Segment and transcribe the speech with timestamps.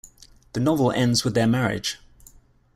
[0.53, 1.99] The novel ends with their marriage.